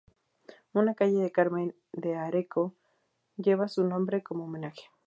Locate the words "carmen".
1.31-1.75